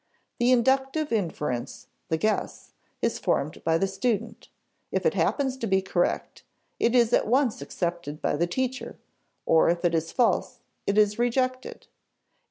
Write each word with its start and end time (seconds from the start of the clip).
The 0.39 0.51
inductive 0.51 1.11
inference, 1.11 1.85
the 2.07 2.17
guess, 2.17 2.73
is 3.03 3.19
formed 3.19 3.63
by 3.63 3.77
the 3.77 3.85
student; 3.85 4.47
if 4.91 5.05
it 5.05 5.13
happens 5.13 5.57
to 5.57 5.67
be 5.67 5.79
correct, 5.83 6.41
it 6.79 6.95
is 6.95 7.13
at 7.13 7.27
once 7.27 7.61
accepted 7.61 8.19
by 8.19 8.35
the 8.35 8.47
teacher; 8.47 8.97
or 9.45 9.69
if 9.69 9.85
it 9.85 9.93
is 9.93 10.11
false, 10.11 10.57
it 10.87 10.97
is 10.97 11.19
rejected. 11.19 11.85